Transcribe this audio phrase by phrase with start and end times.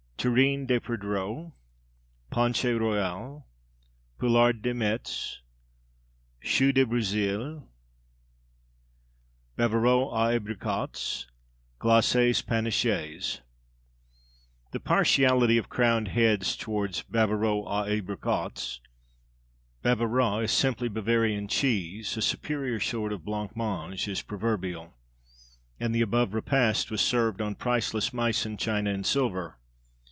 [0.21, 1.51] Terrine de Perdreaux
[2.29, 3.43] Ponche Royale
[4.19, 5.39] Poularde de Metz
[6.43, 7.63] Choux de Bruxelles
[9.57, 11.25] Bavarois aux Abricots
[11.79, 13.39] Glaces Panachées
[14.71, 18.79] The partiality of crowned heads towards "Bavarois aux Abricots"
[19.81, 24.93] "Bavarois" is simply Bavarian cheese, a superior sort of blanc mange is proverbial.
[25.79, 29.57] And the above repast was served on priceless Meissen china and silver.